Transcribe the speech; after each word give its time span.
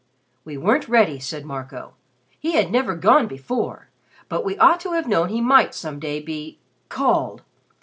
"We 0.43 0.57
weren't 0.57 0.87
ready," 0.89 1.19
said 1.19 1.45
Marco. 1.45 1.93
"He 2.39 2.53
had 2.53 2.71
never 2.71 2.95
gone 2.95 3.27
before; 3.27 3.89
but 4.29 4.43
we 4.43 4.57
ought 4.57 4.79
to 4.79 4.93
have 4.93 5.07
known 5.07 5.29
he 5.29 5.41
might 5.41 5.75
some 5.75 5.99
day 5.99 6.19
be 6.19 6.57
called. 6.89 7.43